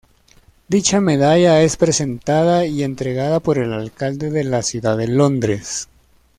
Dicha 0.67 0.99
medalla 0.99 1.61
es 1.61 1.77
presentada 1.77 2.65
y 2.65 2.81
entregada 2.81 3.39
por 3.39 3.59
el 3.59 3.71
alcalde 3.71 4.31
de 4.31 4.43
la 4.43 4.63
ciudad 4.63 4.97
de 4.97 5.07
Londres. 5.07 5.89